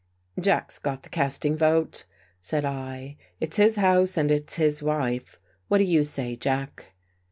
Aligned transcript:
"Jack's 0.49 0.79
got 0.79 1.03
the 1.03 1.09
casting 1.09 1.55
vote," 1.55 2.05
said 2.39 2.65
I." 2.65 3.17
It's 3.39 3.57
his 3.57 3.75
house 3.75 4.17
and 4.17 4.31
it's 4.31 4.55
his 4.55 4.81
wife. 4.81 5.37
What 5.67 5.77
do 5.77 5.83
you 5.83 6.01
say. 6.01 6.35
Jack? 6.35 6.95